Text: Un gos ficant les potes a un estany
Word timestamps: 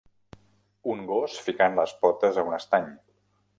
Un 0.93 1.03
gos 1.11 1.37
ficant 1.49 1.77
les 1.81 1.95
potes 2.07 2.43
a 2.43 2.49
un 2.51 2.59
estany 2.61 2.91